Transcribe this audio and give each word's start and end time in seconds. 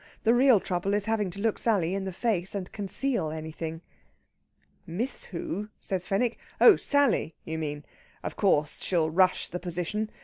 The 0.23 0.33
real 0.33 0.59
trouble 0.59 0.95
is 0.95 1.05
having 1.05 1.29
to 1.29 1.39
look 1.39 1.59
Sally 1.59 1.93
in 1.93 2.05
the 2.05 2.11
face 2.11 2.55
and 2.55 2.71
conceal 2.71 3.29
anything. 3.29 3.81
"Miss 4.87 5.25
who?" 5.25 5.69
says 5.79 6.07
Fenwick. 6.07 6.39
"Oh 6.59 6.75
Sally, 6.75 7.35
you 7.45 7.59
mean! 7.59 7.85
Of 8.23 8.35
course 8.35 8.81
she'll 8.81 9.11
rush 9.11 9.49
the 9.49 9.59
position. 9.59 10.09